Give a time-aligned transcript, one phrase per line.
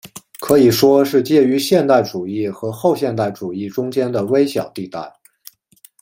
[0.39, 5.13] 可以说是介于现代主义和后现代主义中间的微小地带。